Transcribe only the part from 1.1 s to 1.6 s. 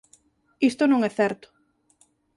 certo.